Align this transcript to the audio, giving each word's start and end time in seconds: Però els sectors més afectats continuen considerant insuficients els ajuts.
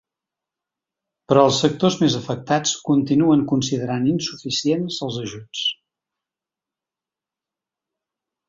Però 1.31 1.41
els 1.49 1.59
sectors 1.63 1.97
més 2.03 2.15
afectats 2.21 2.73
continuen 2.89 3.45
considerant 3.53 4.09
insuficients 4.15 4.99
els 5.09 5.21
ajuts. 5.27 5.65